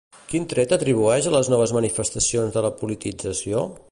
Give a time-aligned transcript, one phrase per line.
[0.29, 3.63] Quin tret atribueix a les noves manifestacions de la politització?